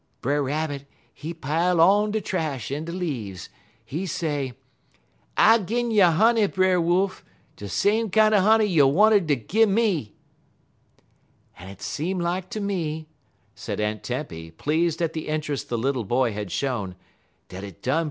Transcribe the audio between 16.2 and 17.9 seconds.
had shown, "dat it done Brer Wolf